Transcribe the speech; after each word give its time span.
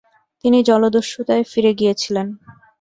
তিনি 0.43 0.59
জলদস্যুতায় 0.63 1.43
ফিরে 1.43 1.71
গিয়েছিলেন। 1.73 2.27